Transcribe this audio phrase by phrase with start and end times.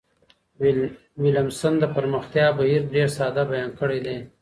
[1.21, 4.17] ویلمسن د پرمختیا بهیر ډیر ساده بیان کړی دی.